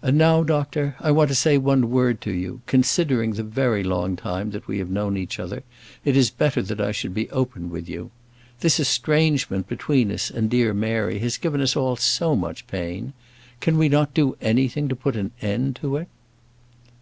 [0.00, 4.16] "And now, doctor, I want to say one word to you; considering the very long
[4.16, 5.64] time that we have known each other,
[6.02, 8.10] it is better that I should be open with you.
[8.60, 13.12] This estrangement between us and dear Mary has given us all so much pain.
[13.60, 16.08] Cannot we do anything to put an end to it?"